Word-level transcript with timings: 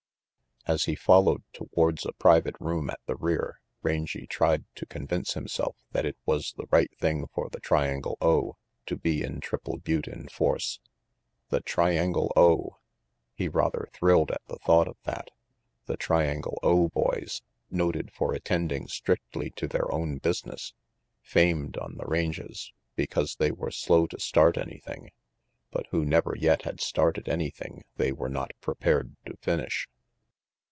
As 0.67 0.85
he 0.85 0.93
followed 0.93 1.41
towards 1.53 2.05
a 2.05 2.13
private 2.13 2.55
room 2.59 2.91
at 2.91 2.99
the 3.07 3.15
rear, 3.15 3.59
Rangy 3.81 4.27
tried 4.27 4.63
to 4.75 4.85
convince 4.85 5.33
himself 5.33 5.75
that 5.91 6.05
it 6.05 6.15
was 6.23 6.53
the 6.53 6.67
right 6.69 6.95
thing 6.99 7.25
for 7.33 7.49
the 7.49 7.59
Triangle 7.59 8.15
O 8.21 8.57
to 8.85 8.95
be 8.95 9.23
in 9.23 9.39
Triple 9.39 9.79
Butte 9.79 10.07
in 10.07 10.27
force. 10.27 10.79
The 11.49 11.61
Triangle 11.61 12.31
O! 12.35 12.77
He 13.33 13.47
rather 13.49 13.89
thrilled 13.91 14.29
at 14.29 14.43
the 14.45 14.57
thought 14.63 14.87
of 14.87 14.97
that. 15.03 15.31
The 15.87 15.97
Triangle 15.97 16.59
O 16.61 16.89
boys, 16.89 17.41
noted 17.71 18.11
RANGY 18.11 18.11
PETE 18.11 18.21
179 18.21 18.27
for 18.27 18.33
attending 18.77 18.87
strictly 18.87 19.49
to 19.55 19.67
their 19.67 19.91
own 19.91 20.19
business; 20.19 20.75
famed 21.23 21.75
on 21.77 21.95
the 21.97 22.05
ranges 22.05 22.71
because 22.95 23.37
they 23.37 23.51
were 23.51 23.71
slow 23.71 24.05
to 24.05 24.19
start 24.19 24.59
any 24.59 24.77
thing; 24.77 25.09
but 25.71 25.87
who 25.89 26.05
never 26.05 26.35
yet 26.37 26.61
had 26.61 26.79
started 26.79 27.27
anything 27.27 27.81
they 27.95 28.11
were 28.11 28.29
not 28.29 28.51
prepared 28.61 29.15
to 29.25 29.35
finish. 29.37 29.87